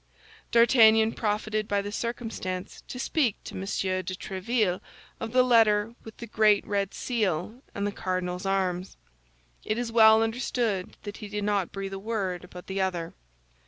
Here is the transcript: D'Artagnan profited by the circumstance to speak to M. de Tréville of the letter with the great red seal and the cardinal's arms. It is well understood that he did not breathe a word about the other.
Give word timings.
D'Artagnan 0.49 1.11
profited 1.13 1.67
by 1.67 1.83
the 1.83 1.91
circumstance 1.91 2.81
to 2.87 2.97
speak 2.97 3.35
to 3.43 3.53
M. 3.53 3.61
de 3.61 3.67
Tréville 4.15 4.81
of 5.19 5.31
the 5.31 5.43
letter 5.43 5.93
with 6.03 6.17
the 6.17 6.25
great 6.25 6.65
red 6.65 6.95
seal 6.95 7.61
and 7.75 7.85
the 7.85 7.91
cardinal's 7.91 8.43
arms. 8.47 8.97
It 9.63 9.77
is 9.77 9.91
well 9.91 10.23
understood 10.23 10.97
that 11.03 11.17
he 11.17 11.27
did 11.27 11.43
not 11.43 11.71
breathe 11.71 11.93
a 11.93 11.99
word 11.99 12.43
about 12.43 12.65
the 12.65 12.81
other. 12.81 13.13